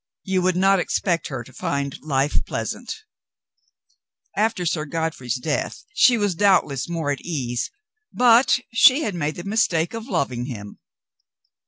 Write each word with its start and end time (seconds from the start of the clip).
You 0.23 0.41
would 0.41 0.55
not 0.55 0.79
expect 0.79 1.27
her 1.27 1.43
to 1.43 1.53
find 1.53 2.01
life 2.01 2.43
pleasant 2.43 2.91
After 4.35 4.65
Sir 4.65 4.85
Godfrey's 4.85 5.37
death 5.37 5.83
she 5.93 6.17
was 6.17 6.33
doubtless 6.33 6.89
more 6.89 7.11
at 7.11 7.21
ease, 7.21 7.69
but 8.11 8.57
she 8.73 9.03
had 9.03 9.13
made 9.13 9.35
the 9.35 9.43
mistake 9.43 9.93
of 9.93 10.07
loving 10.07 10.45
him. 10.45 10.79